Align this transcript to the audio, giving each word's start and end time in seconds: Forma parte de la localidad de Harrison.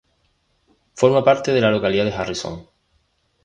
Forma 0.95 1.23
parte 1.23 1.53
de 1.53 1.61
la 1.61 1.69
localidad 1.69 2.05
de 2.05 2.13
Harrison. 2.13 2.67